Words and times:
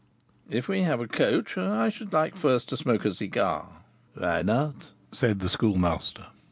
"If 0.49 0.67
we 0.67 0.81
have 0.81 0.99
a 0.99 1.07
coach, 1.07 1.59
I 1.59 1.89
should 1.89 2.11
like 2.11 2.35
first 2.35 2.69
to 2.69 2.77
smoke 2.77 3.05
a 3.05 3.13
cigar." 3.13 3.83
"Why 4.15 4.41
not?" 4.41 4.85
said 5.11 5.41
the 5.41 5.47
Schoolmaster. 5.49 6.25